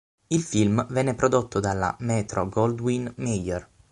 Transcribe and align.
Il 0.29 0.41
film 0.41 0.83
venne 0.89 1.13
prodotto 1.13 1.59
dalla 1.59 1.95
Metro-Goldwyn-Mayer. 1.99 3.69